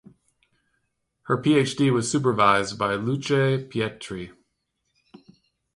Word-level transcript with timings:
Her 1.25 1.37
PhD 1.37 1.93
was 1.93 2.09
supervised 2.09 2.75
by 2.75 2.95
Luce 2.95 3.27
Pietri. 3.69 4.31